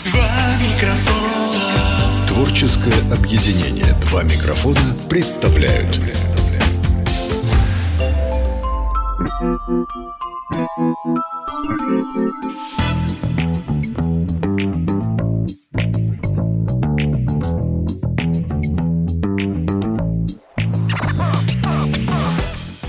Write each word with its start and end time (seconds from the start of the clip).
Два 0.00 0.26
микрофона. 0.56 2.26
Творческое 2.26 3.12
объединение 3.12 3.92
«Два 4.08 4.22
микрофона» 4.22 4.80
представляют 5.10 6.00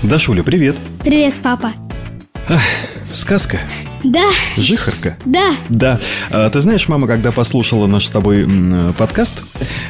Дашуля, 0.02 0.42
привет. 0.42 0.76
Привет, 1.02 1.34
папа. 1.42 1.74
Сказка. 3.12 3.60
Да, 4.04 4.30
Жихарка. 4.56 5.16
да. 5.24 5.54
Да. 5.68 5.98
А, 6.30 6.48
Ты 6.50 6.60
знаешь, 6.60 6.86
мама, 6.88 7.06
когда 7.06 7.32
послушала 7.32 7.86
наш 7.86 8.06
с 8.06 8.10
тобой 8.10 8.46
подкаст, 8.98 9.42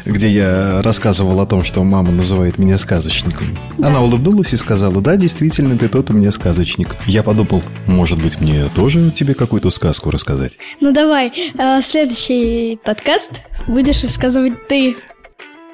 где 0.05 0.29
я 0.29 0.83
рассказывал 0.83 1.41
о 1.41 1.47
том, 1.47 1.65
что 1.65 1.83
мама 1.83 2.13
называет 2.13 2.59
меня 2.59 2.79
сказочником, 2.79 3.47
она 3.83 4.01
улыбнулась 4.01 4.53
и 4.53 4.57
сказала, 4.57 5.01
да, 5.01 5.17
действительно, 5.17 5.77
ты 5.77 5.89
тот 5.89 6.11
у 6.11 6.15
меня 6.15 6.31
сказочник. 6.31 6.95
Я 7.07 7.23
подумал, 7.23 7.63
может 7.87 8.23
быть, 8.23 8.41
мне 8.41 8.67
тоже 8.75 9.11
тебе 9.11 9.35
какую-то 9.35 9.71
сказку 9.71 10.11
рассказать? 10.11 10.59
Ну 10.81 10.93
давай, 10.93 11.33
э, 11.59 11.81
следующий 11.83 12.79
подкаст 12.85 13.43
будешь 13.67 14.03
рассказывать 14.03 14.69
ты. 14.69 14.97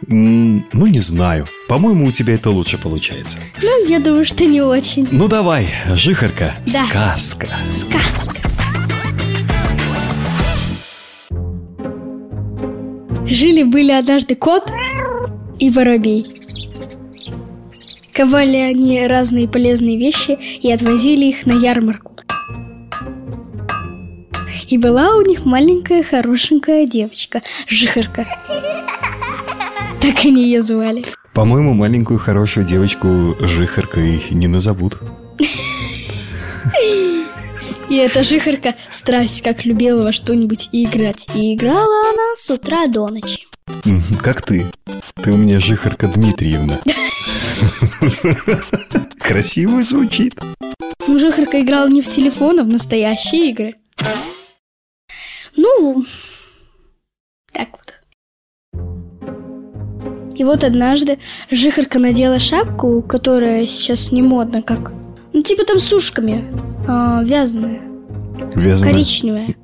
Ну, 0.07 0.87
не 0.87 1.01
знаю. 1.01 1.47
По-моему, 1.69 2.07
у 2.07 2.11
тебя 2.11 2.35
это 2.35 2.51
лучше 2.51 2.79
получается. 2.79 3.39
Ну, 3.63 3.87
я 3.87 4.01
думаю, 4.01 4.25
что 4.25 4.45
не 4.45 4.63
очень. 4.63 5.07
Ну, 5.11 5.29
давай, 5.29 5.69
Жихарка, 5.95 6.57
Да. 6.67 6.87
сказка. 6.87 7.49
Сказка. 7.73 8.39
Жили-были 13.27 13.93
однажды 13.93 14.35
кот 14.35 14.73
и 15.59 15.71
воробей. 15.71 16.27
Ковали 18.13 18.57
они 18.57 19.07
разные 19.07 19.49
полезные 19.49 19.97
вещи 19.97 20.39
и 20.61 20.71
отвозили 20.73 21.27
их 21.27 21.47
на 21.47 21.53
ярмарку. 21.53 22.17
И 24.69 24.79
была 24.79 25.15
у 25.17 25.23
них 25.23 25.45
маленькая 25.45 26.03
хорошенькая 26.03 26.87
девочка, 26.87 27.43
Жихарка. 27.67 28.27
Так 30.01 30.25
они 30.25 30.45
ее 30.45 30.63
звали. 30.63 31.05
По-моему, 31.35 31.75
маленькую 31.75 32.19
хорошую 32.19 32.67
девочку 32.67 33.37
Жихаркой 33.41 34.23
не 34.31 34.49
назовут. 34.49 34.99
И 37.89 37.97
эта 37.97 38.23
жихарка 38.23 38.75
страсть 38.91 39.43
как 39.43 39.65
любила 39.65 40.05
во 40.05 40.13
что-нибудь 40.13 40.69
играть. 40.73 41.27
И 41.35 41.55
играла 41.55 42.11
она 42.13 42.37
с 42.37 42.49
утра 42.51 42.87
до 42.87 43.09
ночи. 43.09 43.47
Как 44.23 44.43
ты. 44.43 44.67
Ты 45.23 45.33
у 45.33 45.37
меня 45.37 45.59
Жихарка 45.61 46.07
Дмитриевна. 46.07 46.81
Красиво 49.19 49.83
звучит. 49.83 50.35
Ну, 51.07 51.19
жихарка 51.19 51.61
играла 51.61 51.89
не 51.89 52.03
в 52.03 52.09
телефон, 52.09 52.61
а 52.61 52.63
в 52.63 52.69
настоящие 52.69 53.51
игры. 53.51 53.75
Ну, 55.57 56.05
И 60.41 60.45
вот 60.45 60.65
однажды 60.65 61.19
жихарка 61.51 61.99
надела 61.99 62.41
шапку, 62.41 63.03
которая 63.03 63.67
сейчас 63.67 64.11
не 64.11 64.23
модна, 64.23 64.63
как... 64.63 64.91
Ну, 65.35 65.43
типа 65.43 65.65
там 65.67 65.79
с 65.79 65.93
ушками. 65.93 66.47
а, 66.89 67.23
вязаная, 67.23 67.83
Вязаная. 68.55 68.91
коричневая. 68.95 69.55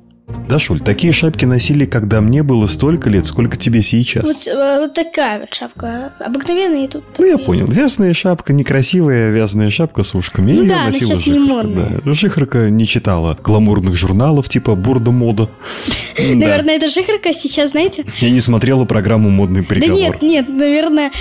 Да, 0.47 0.59
Шуль, 0.59 0.79
такие 0.79 1.11
шапки 1.13 1.45
носили, 1.45 1.85
когда 1.85 2.21
мне 2.21 2.41
было 2.43 2.67
столько 2.67 3.09
лет, 3.09 3.25
сколько 3.25 3.57
тебе 3.57 3.81
сейчас. 3.81 4.23
Вот, 4.23 4.47
э, 4.47 4.79
вот 4.81 4.93
такая 4.93 5.41
вот 5.41 5.53
шапка. 5.53 6.13
Обыкновенная 6.19 6.85
и 6.85 6.87
тут. 6.87 7.03
Ну, 7.17 7.25
я 7.25 7.37
понял. 7.37 7.65
Вязаная 7.67 8.13
шапка, 8.13 8.53
некрасивая 8.53 9.29
вязаная 9.31 9.69
шапка 9.69 10.03
с 10.03 10.15
ушками. 10.15 10.53
Ну 10.53 10.61
Её 10.61 10.69
да, 10.69 10.75
она 10.81 10.85
носила 10.87 11.15
сейчас 11.15 11.27
не 11.27 11.33
Жихарка, 11.33 11.53
модная. 11.53 12.01
да. 12.05 12.13
Жихарка 12.13 12.69
не 12.69 12.87
читала 12.87 13.37
гламурных 13.43 13.95
журналов 13.95 14.47
типа 14.49 14.75
Бурда 14.75 15.11
Мода. 15.11 15.49
Да. 16.17 16.33
Наверное, 16.47 16.75
эта 16.77 16.89
жихарка 16.89 17.31
сейчас, 17.31 17.71
знаете, 17.71 18.03
Я 18.19 18.31
не 18.31 18.39
смотрела 18.39 18.85
программу 18.85 19.29
«Модный 19.29 19.61
Да 19.61 19.67
приговор». 19.67 19.95
нет, 19.95 20.21
нет, 20.23 20.49
наверное, 20.49 21.11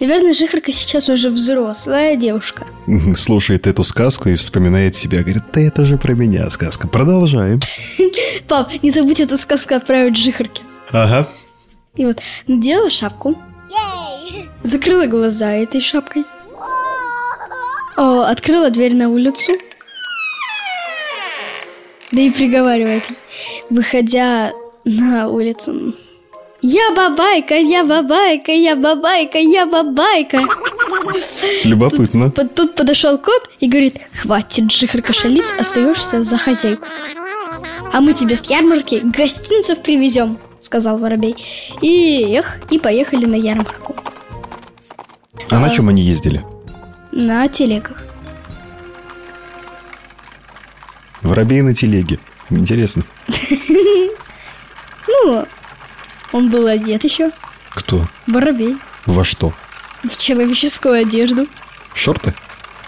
наверное, 0.00 0.34
Жихарка 0.34 0.70
сейчас 0.70 1.08
уже 1.08 1.30
взрослая 1.30 2.14
девушка. 2.16 2.66
Слушает 3.14 3.66
эту 3.66 3.84
сказку 3.84 4.28
и 4.28 4.34
вспоминает 4.34 4.96
себя. 4.96 5.22
Говорит, 5.22 5.44
да 5.52 5.62
это 5.62 5.86
же 5.86 5.96
про 5.96 6.12
меня 6.12 6.50
сказка. 6.50 6.88
Продолжаем. 6.88 7.60
Пап, 8.48 8.63
не 8.82 8.90
забудь 8.90 9.20
эту 9.20 9.36
сказку 9.38 9.74
отправить 9.74 10.16
Жихарке. 10.16 10.62
Ага. 10.90 11.28
И 11.96 12.04
вот 12.04 12.20
надела 12.46 12.90
шапку, 12.90 13.36
закрыла 14.62 15.06
глаза 15.06 15.52
этой 15.52 15.80
шапкой, 15.80 16.24
О, 17.96 18.22
открыла 18.22 18.70
дверь 18.70 18.94
на 18.96 19.08
улицу, 19.08 19.52
да 22.12 22.20
и 22.20 22.30
приговаривает, 22.30 23.02
выходя 23.70 24.52
на 24.84 25.28
улицу. 25.28 25.94
Я 26.62 26.92
бабайка, 26.92 27.54
я 27.54 27.84
бабайка, 27.84 28.50
я 28.52 28.74
бабайка, 28.74 29.38
я 29.38 29.66
бабайка. 29.66 30.40
Любопытно. 31.64 32.30
Под- 32.30 32.54
Тут 32.54 32.74
подошел 32.74 33.18
кот 33.18 33.50
и 33.60 33.68
говорит, 33.68 34.00
хватит 34.20 34.70
жихарка 34.72 35.12
шалить, 35.12 35.44
остаешься 35.60 36.22
за 36.22 36.38
хозяйку. 36.38 36.86
А 37.94 38.00
мы 38.00 38.12
тебе 38.12 38.34
с 38.34 38.50
ярмарки 38.50 39.02
гостинцев 39.04 39.80
привезем, 39.80 40.40
сказал 40.58 40.98
воробей. 40.98 41.36
И 41.80 42.24
эх, 42.36 42.58
и 42.68 42.80
поехали 42.80 43.24
на 43.24 43.36
ярмарку. 43.36 43.94
А 45.48 45.60
на 45.60 45.70
чем 45.70 45.88
они 45.88 46.02
ездили? 46.02 46.44
На 47.12 47.46
телегах. 47.46 48.02
Воробей 51.22 51.62
на 51.62 51.72
телеге. 51.72 52.18
Интересно. 52.50 53.04
Ну, 55.06 55.46
он 56.32 56.50
был 56.50 56.66
одет 56.66 57.04
еще. 57.04 57.30
Кто? 57.70 58.04
Воробей. 58.26 58.76
Во 59.06 59.24
что? 59.24 59.54
В 60.02 60.18
человеческую 60.18 60.94
одежду. 60.94 61.46
Шорты? 61.94 62.34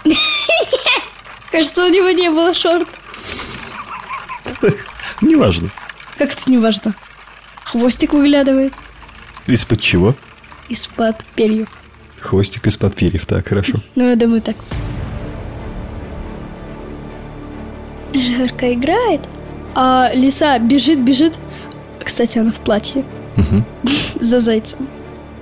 Кажется, 1.51 1.85
у 1.85 1.89
него 1.89 2.11
не 2.11 2.29
было 2.29 2.53
шорт. 2.53 2.87
Неважно. 5.21 5.69
Как 6.17 6.31
это 6.31 6.49
не 6.49 6.57
важно. 6.57 6.93
Хвостик 7.63 8.13
выглядывает 8.13 8.73
Из-под 9.45 9.81
чего? 9.81 10.15
из-под 10.69 11.23
перьев. 11.35 11.69
Хвостик 12.19 12.67
из-под 12.67 12.93
перьев. 12.95 13.25
Так, 13.25 13.47
хорошо. 13.47 13.79
Ну, 13.95 14.09
я 14.09 14.15
думаю 14.15 14.41
так. 14.41 14.55
Жирка 18.13 18.73
играет, 18.73 19.29
а 19.75 20.11
лиса 20.13 20.57
бежит, 20.59 20.99
бежит. 20.99 21.37
Кстати, 22.03 22.37
она 22.37 22.51
в 22.51 22.55
платье 22.59 23.05
за 24.19 24.39
зайцем. 24.39 24.87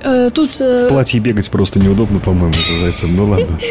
Э, 0.02 0.30
Тут... 0.34 0.50
В 0.50 0.62
э, 0.62 0.88
платье 0.90 1.20
бегать 1.20 1.50
просто 1.50 1.80
неудобно, 1.80 2.20
по-моему, 2.20 2.54
за 2.54 2.80
зайцем. 2.80 3.16
Ну 3.16 3.26
ладно. 3.26 3.60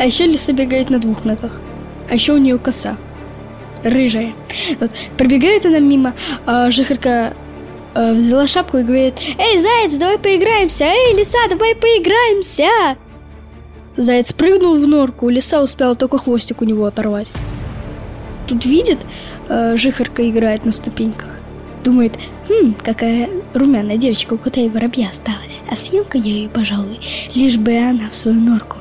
А 0.00 0.04
еще 0.04 0.26
лиса 0.26 0.52
бегает 0.52 0.90
на 0.90 1.00
двух 1.00 1.24
ногах. 1.24 1.50
А 2.08 2.14
еще 2.14 2.32
у 2.32 2.36
нее 2.36 2.56
коса. 2.56 2.96
Рыжая. 3.82 4.34
Вот, 4.80 4.90
пробегает 5.16 5.66
она 5.66 5.78
мимо, 5.78 6.14
а 6.46 6.70
жихарка 6.70 7.34
э, 7.94 8.14
взяла 8.14 8.46
шапку 8.46 8.78
и 8.78 8.82
говорит, 8.82 9.14
«Эй, 9.38 9.58
заяц, 9.58 9.94
давай 9.94 10.18
поиграемся! 10.18 10.84
Эй, 10.84 11.16
лиса, 11.16 11.38
давай 11.48 11.74
поиграемся!» 11.74 12.96
Заяц 13.96 14.32
прыгнул 14.32 14.76
в 14.76 14.86
норку, 14.86 15.28
лиса 15.28 15.62
успела 15.62 15.94
только 15.94 16.18
хвостик 16.18 16.62
у 16.62 16.64
него 16.64 16.86
оторвать. 16.86 17.28
Тут 18.46 18.64
видит, 18.64 18.98
э, 19.48 19.76
жихарка 19.76 20.28
играет 20.28 20.64
на 20.64 20.72
ступеньках. 20.72 21.30
Думает, 21.84 22.18
хм, 22.48 22.74
какая 22.82 23.28
румяная 23.54 23.96
девочка 23.96 24.34
у 24.34 24.38
кота 24.38 24.60
и 24.60 24.68
воробья 24.68 25.08
осталась. 25.08 25.62
А 25.70 25.76
съем-ка 25.76 26.18
я 26.18 26.32
ее, 26.32 26.48
пожалуй, 26.48 26.98
лишь 27.34 27.56
бы 27.56 27.76
она 27.76 28.10
в 28.10 28.14
свою 28.14 28.40
норку 28.40 28.78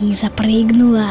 не 0.00 0.14
запрыгнула. 0.14 1.10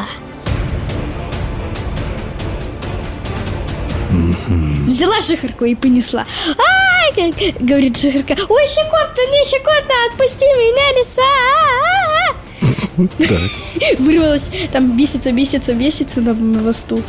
Взяла 4.86 5.20
жихарку 5.20 5.64
и 5.64 5.74
понесла. 5.74 6.24
Ай, 6.56 7.12
как- 7.14 7.60
говорит 7.60 7.96
жихарка. 7.98 8.34
Ой, 8.48 8.66
щекотно, 8.66 9.22
мне 9.28 9.44
щекотно, 9.44 9.94
отпусти 10.10 10.44
меня, 10.44 10.98
лиса. 11.00 11.22
А-а-а!» 11.22 12.34
Так. 13.18 13.98
Вырвалась, 14.00 14.50
там 14.72 14.96
бесится, 14.96 15.32
бесится, 15.32 15.72
бесится 15.72 16.20
на, 16.20 16.32
на 16.34 16.62
мосту. 16.62 17.02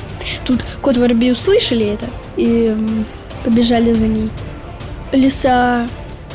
Тут 0.45 0.63
кот 0.81 0.97
воробей 0.97 1.31
услышали 1.31 1.85
это 1.85 2.05
и 2.37 2.75
побежали 3.43 3.93
за 3.93 4.05
ней. 4.07 4.29
Лиса 5.11 5.87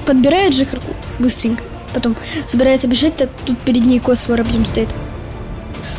подбирает 0.06 0.55
жихарку 0.55 0.93
быстренько, 1.20 1.62
потом 1.94 2.17
собирается 2.47 2.88
бежать, 2.88 3.17
так 3.17 3.31
тут 3.47 3.58
перед 3.61 3.85
ней 3.85 4.00
кот 4.00 4.19
с 4.19 4.26
воробьем 4.29 4.64
стоит. 4.64 4.88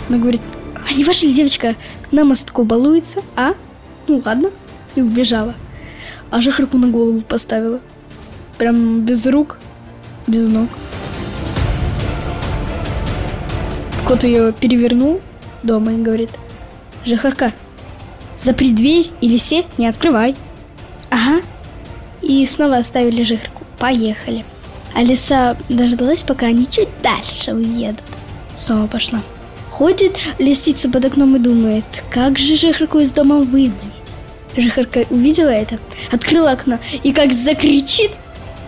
Она 0.09 0.17
говорит, 0.17 0.41
а 0.87 0.93
не 0.93 1.03
ваша 1.05 1.25
ли 1.25 1.33
девочка 1.33 1.75
на 2.11 2.25
мостку 2.25 2.63
балуется, 2.65 3.21
а? 3.35 3.53
Ну 4.07 4.19
ладно, 4.25 4.51
и 4.95 5.01
убежала. 5.01 5.53
а 6.31 6.41
жихарку 6.41 6.77
на 6.77 6.87
голову 6.87 7.21
поставила. 7.21 7.79
Прям 8.57 9.01
без 9.01 9.25
рук, 9.27 9.57
без 10.27 10.47
ног. 10.49 10.69
Кот 14.07 14.23
ее 14.23 14.51
перевернул 14.53 15.21
дома 15.63 15.93
и 15.93 16.01
говорит, 16.01 16.29
Жихарка, 17.05 17.53
запри 18.35 18.71
дверь 18.71 19.11
и 19.21 19.27
лисе 19.27 19.65
не 19.77 19.87
открывай. 19.87 20.35
Ага. 21.09 21.41
И 22.21 22.45
снова 22.45 22.77
оставили 22.77 23.23
жихарку. 23.23 23.63
Поехали. 23.77 24.43
А 24.93 25.03
лиса 25.03 25.55
дождалась, 25.69 26.23
пока 26.23 26.47
они 26.47 26.65
чуть 26.67 26.89
дальше 27.03 27.53
уедут. 27.53 28.03
Снова 28.55 28.87
пошла. 28.87 29.21
Ходит 29.69 30.17
лисица 30.39 30.89
под 30.89 31.05
окном 31.05 31.35
и 31.35 31.39
думает, 31.39 32.03
как 32.09 32.39
же 32.39 32.55
жихарку 32.55 32.99
из 32.99 33.11
дома 33.11 33.37
выманить. 33.39 33.94
Жихарка 34.55 35.05
увидела 35.09 35.49
это, 35.49 35.79
открыла 36.11 36.51
окно 36.51 36.79
и 37.03 37.11
как 37.11 37.33
закричит 37.33 38.11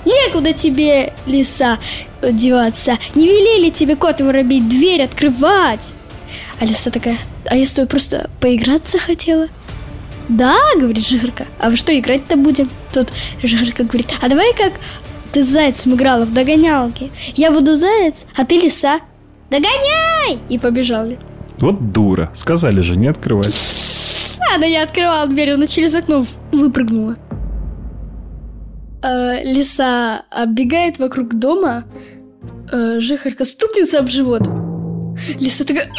Некуда 0.08 0.54
тебе, 0.54 1.12
лиса, 1.26 1.80
деваться. 2.22 2.98
Не 3.14 3.28
велели 3.28 3.70
тебе, 3.70 3.98
кот 3.98 4.22
воробей, 4.22 4.62
дверь 4.62 5.04
открывать. 5.04 5.92
А 6.62 6.66
лиса 6.66 6.92
такая, 6.92 7.18
а 7.46 7.58
я 7.58 7.66
с 7.66 7.74
тобой 7.74 7.90
просто 7.90 8.30
поиграться 8.40 9.00
хотела. 9.00 9.50
Да, 10.30 10.56
говорит 10.78 11.06
Жихарка, 11.06 11.46
а 11.60 11.70
во 11.70 11.76
что 11.76 11.98
играть-то 11.98 12.38
будем? 12.38 12.70
Тут 12.94 13.10
Жихарка 13.44 13.84
говорит, 13.84 14.08
а 14.22 14.30
давай 14.30 14.54
как 14.54 14.74
ты 15.34 15.44
с 15.44 15.48
зайцем 15.48 15.94
играла 15.96 16.24
в 16.24 16.34
догонялки. 16.34 17.12
Я 17.36 17.52
буду 17.52 17.76
заяц, 17.76 18.28
а 18.38 18.46
ты 18.46 18.56
лиса. 18.56 19.02
Догоняй! 19.50 20.40
И 20.48 20.58
побежали. 20.58 21.20
Вот 21.58 21.92
дура. 21.92 22.32
Сказали 22.34 22.80
же 22.80 22.96
не 22.96 23.08
открывать. 23.08 23.54
Она 24.54 24.68
не 24.68 24.78
открывала 24.78 25.28
дверь, 25.28 25.52
она 25.52 25.68
через 25.68 25.96
окно 25.96 26.26
выпрыгнула. 26.52 27.18
Э, 29.04 29.44
лиса 29.44 30.26
оббегает 30.32 31.00
вокруг 31.00 31.36
дома, 31.36 31.86
э, 32.72 33.00
жихарка 33.00 33.46
стукнется 33.46 34.00
об 34.00 34.10
живот. 34.10 34.44
Лиса 35.40 35.66
такая... 35.66 35.90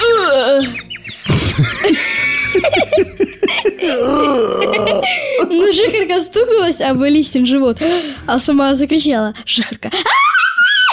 Ну, 5.48 5.72
жихарка 5.72 6.20
стукнулась 6.20 6.80
об 6.80 7.02
листин 7.02 7.46
живот, 7.46 7.78
а 8.26 8.38
сама 8.38 8.74
закричала 8.74 9.34
жихарка. 9.46 9.90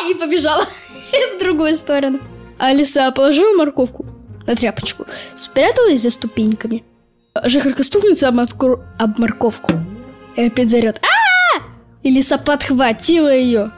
И 0.10 0.14
побежала 0.14 0.66
в 1.36 1.40
другую 1.40 1.76
сторону. 1.76 2.20
А 2.58 2.72
лиса 2.74 3.12
положила 3.12 3.58
морковку 3.58 4.06
на 4.46 4.56
тряпочку, 4.56 5.06
спряталась 5.36 6.02
за 6.02 6.12
ступеньками. 6.12 6.84
Жихарка 7.44 7.84
стукнется 7.84 8.30
об, 8.30 8.36
морку- 8.36 8.82
об 8.98 9.20
морковку 9.20 9.74
и 10.36 10.44
опять 10.46 10.70
зарет. 10.70 11.02
а 11.04 11.62
И 12.02 12.10
лиса 12.10 12.38
подхватила 12.38 13.34
ее. 13.34 13.72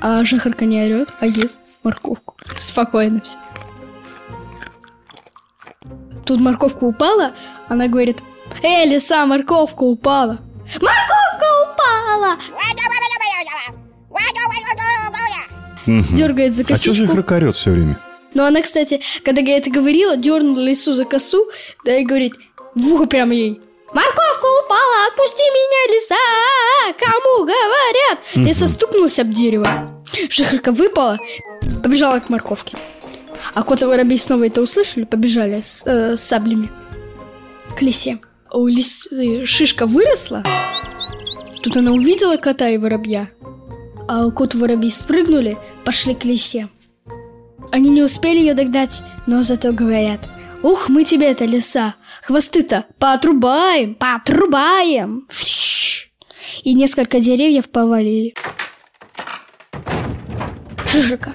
А 0.00 0.24
жихарка 0.24 0.64
не 0.64 0.82
орет, 0.82 1.08
а 1.20 1.26
ест 1.26 1.60
морковку. 1.84 2.34
Спокойно 2.58 3.20
все. 3.22 3.38
Тут 6.26 6.40
морковка 6.40 6.84
упала, 6.84 7.32
она 7.68 7.86
говорит, 7.86 8.20
Эй, 8.62 8.88
лиса, 8.90 9.24
морковка 9.26 9.82
упала. 9.82 10.40
Морковка 10.80 11.46
упала! 11.72 12.36
Дергает 16.16 16.54
за 16.54 16.62
А 16.62 16.64
что 16.64 16.74
косичку. 16.74 16.94
же 16.94 17.04
их 17.20 17.30
орет 17.30 17.56
все 17.56 17.70
время? 17.70 17.98
Но 18.32 18.44
она, 18.46 18.62
кстати, 18.62 19.00
когда 19.24 19.40
я 19.42 19.58
это 19.58 19.70
говорила, 19.70 20.16
дернула 20.16 20.58
лису 20.60 20.94
за 20.94 21.04
косу, 21.04 21.46
да 21.84 21.96
и 21.98 22.04
говорит, 22.04 22.34
в 22.74 22.92
ухо 22.92 23.06
прямо 23.06 23.34
ей. 23.34 23.60
Морковка 23.92 24.46
упала, 24.64 25.06
отпусти 25.08 25.42
меня, 25.42 25.94
лиса! 25.94 26.94
Кому 26.98 27.44
говорят? 27.44 28.18
Лиса 28.34 28.66
стукнулась 28.66 29.18
об 29.20 29.30
дерево. 29.30 29.68
Жихарка 30.30 30.72
выпала, 30.72 31.18
побежала 31.82 32.18
к 32.18 32.28
морковке. 32.28 32.76
А 33.54 33.62
кот 33.62 33.82
и 33.82 33.84
воробей 33.84 34.18
снова 34.18 34.46
это 34.46 34.62
услышали, 34.62 35.04
побежали 35.04 35.60
с, 35.60 35.84
э, 35.86 36.16
с 36.16 36.22
саблями 36.22 36.70
к 37.76 37.82
лисе. 37.82 38.18
У 38.52 38.66
лисы 38.66 39.44
шишка 39.46 39.86
выросла. 39.86 40.42
Тут 41.62 41.76
она 41.76 41.92
увидела 41.92 42.36
кота 42.36 42.68
и 42.68 42.78
воробья. 42.78 43.28
А 44.08 44.28
кот 44.30 44.54
и 44.54 44.58
воробей 44.58 44.90
спрыгнули, 44.90 45.56
пошли 45.84 46.14
к 46.14 46.24
лисе. 46.24 46.68
Они 47.70 47.90
не 47.90 48.02
успели 48.02 48.38
ее 48.38 48.54
догнать, 48.54 49.02
но 49.26 49.42
зато 49.42 49.72
говорят 49.72 50.20
Ух, 50.64 50.88
мы 50.88 51.04
тебе 51.04 51.30
это, 51.30 51.44
лиса, 51.44 51.94
хвосты-то 52.22 52.86
поотрубаем, 52.98 53.94
поотрубаем 53.94 55.26
Фщ. 55.28 56.08
И 56.62 56.72
несколько 56.72 57.20
деревьев 57.20 57.68
повалили. 57.68 58.34
Жижика, 60.90 61.34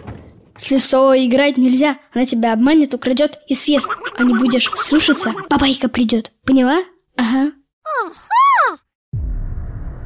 с 0.58 0.72
лисой 0.72 1.28
играть 1.28 1.58
нельзя. 1.58 2.00
Она 2.12 2.26
тебя 2.26 2.54
обманет, 2.54 2.96
украдет 2.96 3.38
и 3.48 3.54
съест. 3.54 3.88
А 4.18 4.24
не 4.24 4.34
будешь 4.34 4.72
слушаться, 4.74 5.32
бабайка 5.48 5.90
придет. 5.90 6.32
Поняла? 6.44 6.80
Ага. 7.16 7.52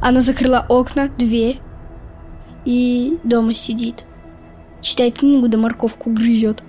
Она 0.02 0.20
закрыла 0.20 0.66
окна, 0.68 1.08
дверь 1.08 1.62
И 2.66 3.18
дома 3.24 3.54
сидит. 3.54 4.04
Читает 4.81 5.20
книгу, 5.20 5.48
да 5.48 5.58
морковку 5.58 6.10
грызет. 6.10 6.62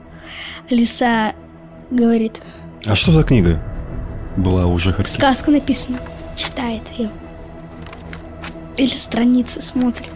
Лиса 0.70 1.34
говорит, 1.90 2.40
А 2.86 2.94
что 2.94 3.12
за 3.12 3.22
книга 3.22 3.62
была 4.36 4.66
у 4.66 4.78
Жихарки? 4.78 5.10
сказка 5.10 5.50
написана. 5.50 5.98
Читает 6.36 6.82
ее. 6.96 7.10
Или 8.76 8.90
страницы 8.90 9.62
смотрит. 9.62 10.08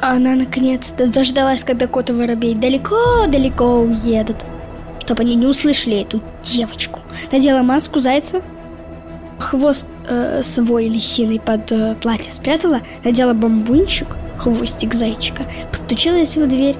А 0.00 0.12
она 0.12 0.34
наконец-то 0.34 1.06
дождалась, 1.12 1.64
когда 1.64 1.86
кот 1.86 2.10
и 2.10 2.12
воробей 2.12 2.54
далеко-далеко 2.54 3.80
уедут. 3.80 4.46
Чтобы 5.04 5.22
они 5.22 5.34
не 5.34 5.46
услышали 5.46 5.96
эту 6.00 6.22
девочку. 6.42 7.00
Надела 7.32 7.62
маску 7.62 7.98
зайца, 8.00 8.42
хвост 9.38 9.86
э, 10.06 10.42
свой 10.42 10.88
лисиный 10.88 11.40
под 11.40 11.72
э, 11.72 11.94
платье 12.00 12.30
спрятала, 12.32 12.82
надела 13.04 13.32
бомбунчик, 13.32 14.16
хвостик 14.38 14.94
зайчика, 14.94 15.44
постучалась 15.70 16.36
в 16.36 16.46
дверь. 16.46 16.76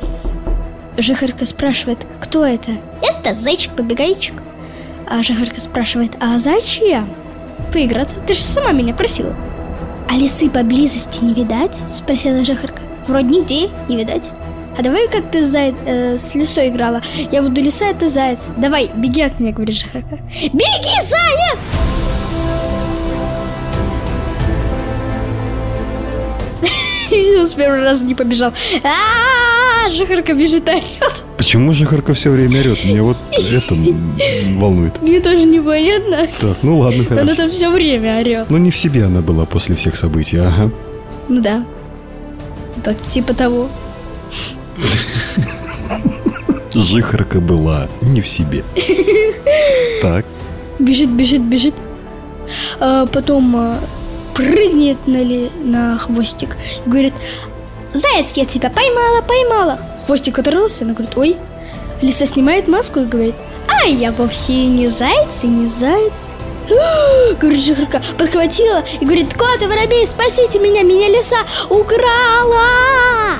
Жихарка 0.98 1.46
спрашивает, 1.46 1.98
кто 2.20 2.44
это? 2.44 2.72
Это 3.00 3.32
зайчик-побегайчик. 3.32 4.42
А 5.06 5.22
Жихарка 5.22 5.60
спрашивает, 5.60 6.16
а 6.20 6.38
зайчья? 6.40 7.06
Поиграться? 7.72 8.16
Ты 8.26 8.34
же 8.34 8.42
сама 8.42 8.72
меня 8.72 8.94
просила. 8.94 9.34
А 10.08 10.14
лисы 10.14 10.50
поблизости 10.50 11.22
не 11.22 11.34
видать? 11.34 11.80
Спросила 11.86 12.44
Жихарка. 12.44 12.82
Вроде 13.06 13.28
нигде 13.28 13.70
не 13.88 13.96
видать. 13.96 14.32
А 14.76 14.82
давай 14.82 15.06
как 15.08 15.30
ты 15.30 15.44
зай... 15.44 15.72
э, 15.86 16.18
с 16.18 16.34
лисой 16.34 16.68
играла. 16.68 17.00
Я 17.30 17.42
буду 17.42 17.60
лиса, 17.60 17.86
это 17.86 18.08
заяц. 18.08 18.48
Давай, 18.56 18.90
беги 18.92 19.22
от 19.22 19.38
меня, 19.38 19.52
говорит 19.52 19.76
Жихарка. 19.76 20.18
Беги, 20.52 21.00
заяц! 21.02 21.60
И 27.12 27.46
с 27.46 27.54
первого 27.54 27.84
раза 27.84 28.04
не 28.04 28.16
побежал. 28.16 28.52
А, 29.88 29.90
Жихарка 29.90 30.34
бежит, 30.34 30.68
орет. 30.68 30.82
Почему 31.38 31.72
Жихарка 31.72 32.12
все 32.14 32.30
время 32.30 32.60
орет? 32.60 32.84
Мне 32.84 33.00
вот 33.02 33.16
это 33.32 33.74
волнует. 34.58 35.00
Мне 35.02 35.20
тоже 35.20 35.44
непонятно. 35.44 36.26
Так, 36.40 36.56
ну 36.62 36.78
ладно, 36.78 37.04
Но 37.08 37.16
она 37.16 37.20
хорошо. 37.22 37.36
там 37.36 37.50
все 37.50 37.70
время 37.70 38.18
орет. 38.20 38.50
Ну 38.50 38.58
не 38.58 38.70
в 38.70 38.76
себе 38.76 39.04
она 39.04 39.20
была 39.22 39.46
после 39.46 39.74
всех 39.74 39.96
событий, 39.96 40.36
ага. 40.38 40.70
Ну 41.28 41.40
да. 41.40 41.64
Так, 42.84 42.96
типа 43.08 43.34
того. 43.34 43.68
Жихарка 46.74 47.40
была 47.40 47.88
не 48.02 48.20
в 48.20 48.28
себе. 48.28 48.64
Так, 50.02 50.24
Бежит, 50.78 51.10
бежит, 51.10 51.42
бежит. 51.42 51.74
А 52.78 53.06
потом 53.06 53.56
а, 53.56 53.80
прыгнет 54.34 54.98
на, 55.08 55.20
ли- 55.22 55.50
на 55.64 55.98
хвостик 55.98 56.56
и 56.86 56.88
говорит, 56.88 57.14
Заяц, 57.94 58.32
я 58.34 58.44
тебя 58.44 58.70
поймала, 58.70 59.22
поймала. 59.22 59.78
Хвостик 60.06 60.38
оторвался, 60.38 60.84
она 60.84 60.94
говорит, 60.94 61.16
ой. 61.16 61.36
Лиса 62.02 62.26
снимает 62.26 62.68
маску 62.68 63.00
и 63.00 63.04
говорит, 63.04 63.34
ай, 63.82 63.92
я 63.92 64.12
вовсе 64.12 64.66
не 64.66 64.88
заяц 64.88 65.42
и 65.42 65.46
не 65.46 65.66
заяц. 65.66 66.26
Говорит 67.40 67.62
Жихарка, 67.62 68.02
подхватила 68.18 68.84
и 69.00 69.04
говорит, 69.04 69.34
кот 69.34 69.62
и 69.62 69.66
воробей, 69.66 70.06
спасите 70.06 70.58
меня, 70.58 70.82
меня 70.82 71.08
лиса 71.08 71.38
украла. 71.70 73.38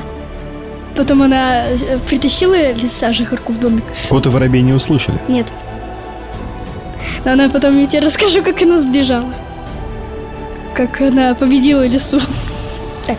Потом 0.96 1.22
она 1.22 1.66
э, 1.66 1.98
притащила 2.08 2.72
лиса 2.72 3.12
Жихарку 3.12 3.52
в 3.52 3.60
домик. 3.60 3.84
кот 4.08 4.26
и 4.26 4.28
воробей 4.30 4.62
не 4.62 4.72
услышали. 4.72 5.18
Нет. 5.28 5.52
Но 7.24 7.32
она 7.32 7.48
потом 7.48 7.78
я 7.78 7.86
тебе 7.86 8.00
расскажу, 8.00 8.42
как 8.42 8.62
она 8.62 8.80
сбежала. 8.80 9.32
Как 10.74 11.00
она 11.00 11.34
победила 11.34 11.86
лису. 11.86 12.18
Так. 13.06 13.16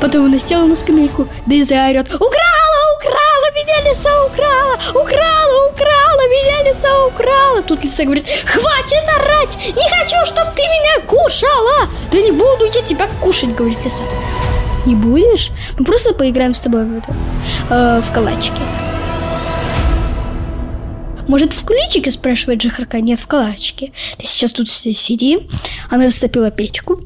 Потом 0.00 0.26
она 0.26 0.38
села 0.38 0.64
на 0.66 0.76
скамейку, 0.76 1.28
да 1.46 1.54
и 1.54 1.62
заорет. 1.62 2.06
Украла, 2.14 2.80
украла 2.98 3.50
меня 3.54 3.90
лиса 3.90 4.10
украла, 4.26 4.74
украла, 4.90 5.70
украла, 5.70 6.22
меня 6.28 6.70
лиса 6.70 7.06
украла. 7.06 7.62
Тут 7.62 7.82
лиса 7.84 8.04
говорит, 8.04 8.26
хватит 8.44 9.02
орать, 9.16 9.56
не 9.66 9.88
хочу, 9.88 10.16
чтобы 10.26 10.50
ты 10.54 10.62
меня 10.62 11.00
кушала. 11.06 11.88
Да 12.12 12.20
не 12.20 12.30
буду 12.30 12.64
я 12.72 12.82
тебя 12.82 13.08
кушать, 13.20 13.54
говорит 13.56 13.84
лиса. 13.84 14.04
Не 14.86 14.94
будешь? 14.94 15.50
Мы 15.78 15.84
просто 15.84 16.14
поиграем 16.14 16.54
с 16.54 16.60
тобой 16.60 16.84
в 16.84 16.96
это, 16.96 17.12
э, 17.70 18.00
в 18.00 18.12
калачики. 18.12 18.62
Может, 21.26 21.52
в 21.52 21.64
куличике, 21.66 22.10
спрашивает 22.10 22.62
Жихарка. 22.62 23.00
Нет, 23.00 23.18
в 23.20 23.26
калачике. 23.26 23.92
Ты 24.16 24.24
сейчас 24.24 24.52
тут 24.52 24.70
си- 24.70 24.94
сиди. 24.94 25.46
Она 25.90 26.06
растопила 26.06 26.50
печку. 26.50 27.00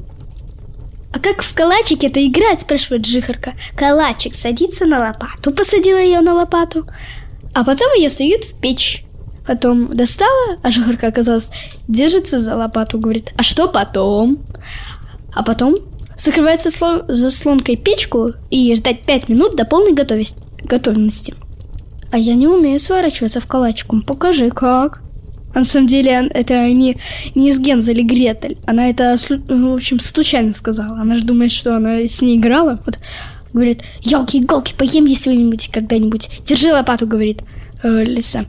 А 1.13 1.19
как 1.19 1.43
в 1.43 1.53
калачике 1.53 2.07
это 2.07 2.25
играть, 2.25 2.61
спрашивает 2.61 3.05
Жихарка. 3.05 3.53
Калачик 3.75 4.33
садится 4.33 4.85
на 4.85 4.99
лопату. 4.99 5.51
Посадила 5.51 5.99
ее 5.99 6.21
на 6.21 6.33
лопату. 6.33 6.87
А 7.53 7.63
потом 7.63 7.93
ее 7.93 8.09
суют 8.09 8.43
в 8.43 8.59
печь. 8.59 9.05
Потом 9.45 9.95
достала, 9.95 10.57
а 10.63 10.71
Жихарка 10.71 11.07
оказалась, 11.07 11.51
держится 11.87 12.39
за 12.39 12.55
лопату, 12.55 12.97
говорит, 12.97 13.31
а 13.37 13.43
что 13.43 13.67
потом? 13.67 14.39
А 15.35 15.43
потом 15.43 15.75
закрывает 16.17 16.65
заслон- 16.65 17.03
заслонкой 17.07 17.75
печку 17.75 18.31
и 18.49 18.73
ждать 18.75 19.03
пять 19.03 19.29
минут 19.29 19.55
до 19.55 19.65
полной 19.65 19.93
готовес- 19.93 20.37
готовности. 20.63 21.35
А 22.11 22.17
я 22.17 22.33
не 22.33 22.47
умею 22.47 22.79
сворачиваться 22.79 23.39
в 23.39 23.45
калачиком. 23.45 24.01
Покажи, 24.01 24.49
как. 24.49 25.02
А 25.53 25.59
на 25.59 25.65
самом 25.65 25.87
деле 25.87 26.29
это 26.33 26.67
не, 26.71 26.97
не 27.35 27.49
из 27.49 27.59
Генза 27.59 27.91
или 27.91 28.01
Гретель. 28.01 28.57
Она 28.65 28.89
это, 28.89 29.15
ну, 29.47 29.73
в 29.73 29.75
общем, 29.75 29.99
случайно 29.99 30.51
сказала. 30.53 30.99
Она 30.99 31.15
же 31.15 31.23
думает, 31.23 31.51
что 31.51 31.75
она 31.75 31.99
с 31.99 32.21
ней 32.21 32.37
играла. 32.37 32.79
Вот 32.85 32.97
говорит, 33.53 33.83
елки-иголки, 34.01 34.73
поем 34.73 35.05
я 35.05 35.15
сегодня-нибудь 35.15 35.69
когда-нибудь. 35.71 36.29
Держи 36.45 36.71
лопату, 36.71 37.05
говорит 37.05 37.43
э, 37.83 38.03
лиса. 38.03 38.45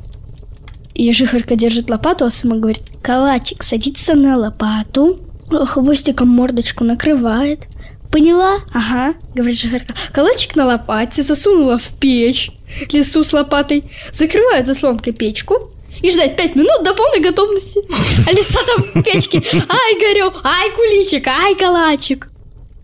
И 0.95 1.13
жихарка 1.13 1.57
держит 1.57 1.91
лопату, 1.91 2.25
а 2.25 2.31
сама 2.31 2.57
говорит, 2.57 2.83
калачик 3.03 3.63
садится 3.63 4.15
на 4.15 4.39
лопату, 4.39 5.21
хвостиком 5.51 6.29
мордочку 6.29 6.85
накрывает. 6.85 7.67
Поняла? 8.11 8.61
Ага, 8.73 9.13
говорит 9.35 9.59
жихарка. 9.59 9.95
Калачик 10.13 10.57
на 10.57 10.67
лопате 10.67 11.23
засунула 11.23 11.79
в 11.79 11.89
печь. 11.99 12.51
Лису 12.93 13.23
с 13.23 13.33
лопатой 13.33 13.85
закрывают 14.13 14.67
заслонкой 14.67 15.13
печку 15.13 15.74
и 16.05 16.11
ждать 16.11 16.37
пять 16.37 16.55
минут 16.55 16.83
до 16.83 16.93
полной 16.93 17.21
готовности. 17.21 17.81
А 18.29 18.33
лиса 18.33 18.59
там 18.67 18.85
в 18.85 19.03
печке. 19.03 19.43
Ай, 19.69 19.99
горю, 19.99 20.35
ай, 20.45 20.71
куличик, 20.71 21.27
ай, 21.27 21.55
калачик. 21.55 22.29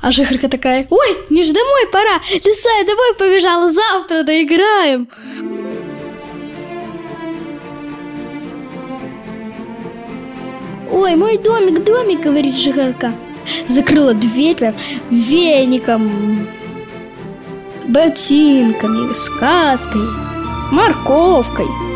А 0.00 0.10
жихарка 0.10 0.48
такая, 0.48 0.86
ой, 0.88 1.18
мне 1.28 1.42
же 1.42 1.52
домой 1.52 1.86
пора. 1.92 2.18
Лиса, 2.30 2.70
я 2.78 2.84
домой 2.84 3.14
побежала, 3.18 3.68
завтра 3.68 4.22
доиграем. 4.22 5.10
Ой, 10.90 11.14
мой 11.14 11.36
домик, 11.36 11.84
домик, 11.84 12.20
говорит 12.20 12.56
жихарка. 12.56 13.12
Закрыла 13.68 14.14
дверь 14.14 14.56
прям 14.56 14.74
веником, 15.10 16.48
ботинками, 17.86 19.12
сказкой, 19.12 20.08
морковкой. 20.72 21.89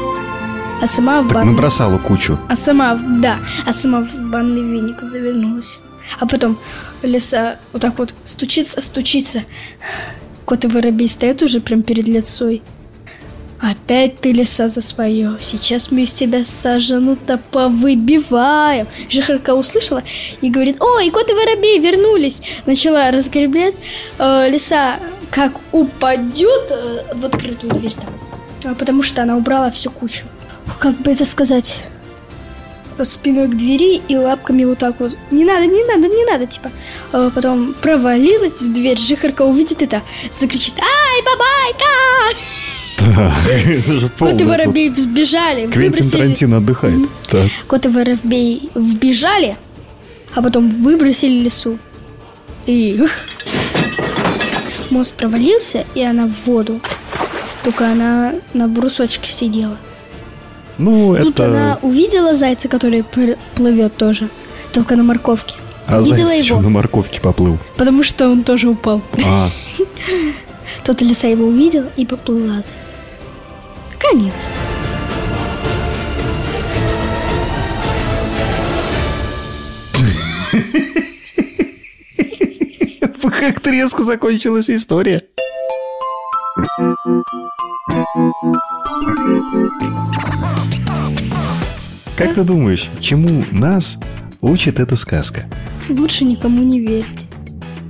А 0.82 0.86
сама 0.86 1.20
в 1.22 1.28
Так 1.28 1.34
банный... 1.36 1.52
набросала 1.52 1.98
кучу. 1.98 2.38
А 2.48 2.56
сама, 2.56 2.94
в- 2.94 3.20
да, 3.20 3.38
а 3.66 3.72
сама 3.72 4.02
в 4.02 4.14
банный 4.30 4.62
веник 4.62 5.00
завернулась. 5.00 5.78
А 6.20 6.26
потом 6.26 6.58
лиса 7.02 7.56
вот 7.72 7.82
так 7.82 7.98
вот 7.98 8.14
стучится, 8.24 8.80
стучится. 8.80 9.44
Кот 10.44 10.64
и 10.64 10.68
воробей 10.68 11.08
стоят 11.08 11.42
уже 11.42 11.60
прям 11.60 11.82
перед 11.82 12.06
лицой. 12.06 12.62
Опять 13.60 14.20
ты, 14.20 14.32
лиса, 14.32 14.68
за 14.68 14.82
свое. 14.82 15.38
Сейчас 15.40 15.90
мы 15.90 16.02
из 16.02 16.12
тебя 16.12 16.44
сажану-то 16.44 17.40
повыбиваем. 17.50 18.86
Жихарка 19.08 19.54
услышала 19.54 20.02
и 20.42 20.50
говорит, 20.50 20.76
ой, 20.80 21.10
кот 21.10 21.30
и 21.30 21.32
воробей 21.32 21.78
вернулись. 21.78 22.42
Начала 22.66 23.10
разгреблять. 23.10 23.76
Э, 24.18 24.50
лиса 24.50 24.96
как 25.30 25.52
упадет 25.72 26.70
э, 26.72 27.04
в 27.14 27.24
открытую 27.24 27.72
дверь 27.72 27.94
там. 27.94 28.72
А 28.72 28.74
Потому 28.74 29.02
что 29.02 29.22
она 29.22 29.34
убрала 29.36 29.70
всю 29.70 29.90
кучу. 29.90 30.26
Как 30.78 30.96
бы 30.96 31.10
это 31.10 31.24
сказать? 31.24 31.86
спиной 33.02 33.48
к 33.48 33.56
двери 33.56 34.00
и 34.06 34.16
лапками 34.16 34.64
вот 34.64 34.78
так 34.78 35.00
вот. 35.00 35.16
Не 35.32 35.44
надо, 35.44 35.66
не 35.66 35.84
надо, 35.84 36.06
не 36.06 36.24
надо, 36.24 36.46
типа. 36.46 36.70
А 37.12 37.30
потом 37.30 37.74
провалилась 37.74 38.60
в 38.60 38.72
дверь, 38.72 38.98
жихарка 38.98 39.42
увидит 39.42 39.82
это, 39.82 40.02
закричит 40.30 40.74
«Ай, 40.78 41.22
бабайка!» 41.24 41.84
Так, 42.96 44.12
Кот 44.18 44.40
и 44.40 44.44
воробей 44.44 44.90
взбежали, 44.90 45.66
Квентин. 45.66 46.08
Тарантино 46.08 46.58
отдыхает. 46.58 47.08
Кот 47.66 47.86
и 47.86 47.88
воробей 47.88 48.70
вбежали, 48.74 49.58
а 50.34 50.42
потом 50.42 50.70
выбросили 50.82 51.42
лесу. 51.42 51.78
И... 52.66 53.04
Мост 54.90 55.14
провалился, 55.14 55.84
и 55.94 56.02
она 56.02 56.26
в 56.26 56.46
воду. 56.46 56.80
Только 57.64 57.90
она 57.90 58.34
на 58.52 58.68
брусочке 58.68 59.32
сидела. 59.32 59.78
Ну, 60.78 61.16
Тут 61.16 61.40
она 61.40 61.74
это... 61.74 61.86
увидела 61.86 62.34
зайца, 62.34 62.68
который 62.68 63.04
плывет 63.54 63.96
тоже, 63.96 64.28
только 64.72 64.96
на 64.96 65.02
морковке. 65.02 65.54
А 65.86 66.00
увидела 66.00 66.28
заяц 66.28 66.44
его, 66.44 66.56
что, 66.56 66.62
на 66.62 66.70
морковке 66.70 67.20
поплыл? 67.20 67.58
потому 67.76 68.02
что 68.02 68.28
он 68.28 68.42
тоже 68.42 68.68
упал. 68.68 69.02
А, 69.24 69.50
Тот 70.84 71.00
лиса 71.02 71.28
его 71.28 71.46
увидел 71.46 71.84
и 71.96 72.04
поплыла 72.04 72.62
за 72.62 72.72
ним. 72.72 72.80
Конец. 73.98 74.50
как-то 83.44 83.70
резко 83.70 84.04
закончилась 84.04 84.70
история. 84.70 85.24
Как 92.16 92.34
ты 92.34 92.44
думаешь, 92.44 92.88
чему 93.00 93.42
нас 93.50 93.98
учит 94.40 94.78
эта 94.80 94.96
сказка? 94.96 95.46
Лучше 95.88 96.24
никому 96.24 96.62
не 96.62 96.80
верить. 96.80 97.06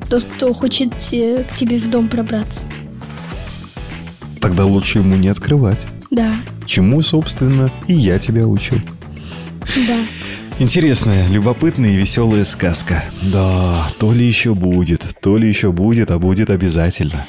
Тот, 0.08 0.24
кто 0.24 0.52
хочет 0.52 0.92
э, 1.12 1.44
к 1.44 1.54
тебе 1.54 1.78
в 1.78 1.88
дом 1.90 2.08
пробраться. 2.08 2.64
Тогда 4.40 4.64
лучше 4.64 4.98
ему 4.98 5.16
не 5.16 5.28
открывать. 5.28 5.86
Да, 6.10 6.32
Чему, 6.66 7.02
собственно, 7.02 7.70
и 7.88 7.94
я 7.94 8.18
тебя 8.18 8.46
учу. 8.46 8.76
да. 9.86 9.98
Интересная, 10.58 11.26
любопытная 11.28 11.90
и 11.90 11.96
веселая 11.96 12.44
сказка. 12.44 13.04
Да, 13.22 13.86
то 13.98 14.12
ли 14.12 14.24
еще 14.24 14.54
будет, 14.54 15.02
то 15.20 15.36
ли 15.36 15.48
еще 15.48 15.72
будет, 15.72 16.10
а 16.10 16.18
будет 16.18 16.48
обязательно. 16.48 17.26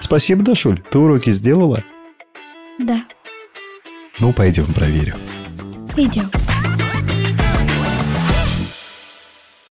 Спасибо, 0.00 0.42
Дашуль, 0.44 0.80
ты 0.90 0.98
уроки 0.98 1.30
сделала? 1.32 1.82
Да, 2.78 3.00
Ну, 4.20 4.32
пойдем 4.32 4.66
проверю. 4.74 5.14
идем. 5.96 6.47